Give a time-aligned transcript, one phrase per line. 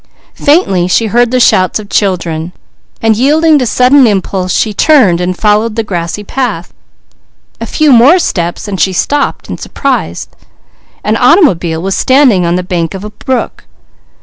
[0.33, 2.53] Faintly she heard the shouts of children,
[3.03, 6.73] and yielding to sudden impulse she turned and followed the grassy path.
[7.59, 10.27] A few more steps, then she stopped in surprise.
[11.03, 13.65] An automobile was standing on the bank of a brook.